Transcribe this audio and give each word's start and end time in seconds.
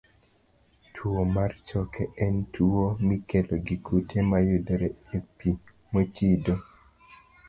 Tuwo 0.93 1.23
mar 1.35 1.51
choke 1.67 2.03
en 2.25 2.35
tuwo 2.55 2.85
mikelo 3.09 3.53
gi 3.65 3.77
kute 3.85 4.17
mayudore 4.29 4.89
e 5.17 5.19
pi 5.37 5.49
mochido. 5.91 6.55